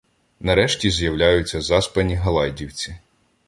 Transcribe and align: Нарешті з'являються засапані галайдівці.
Нарешті 0.39 0.89
з'являються 0.91 1.61
засапані 1.61 2.15
галайдівці. 2.15 2.95